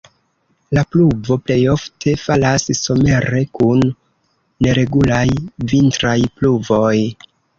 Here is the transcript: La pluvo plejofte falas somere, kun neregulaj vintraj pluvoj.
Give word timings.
La 0.77 0.83
pluvo 0.93 1.35
plejofte 1.49 2.13
falas 2.21 2.65
somere, 2.79 3.43
kun 3.59 3.85
neregulaj 4.67 5.23
vintraj 5.75 6.17
pluvoj. 6.41 6.97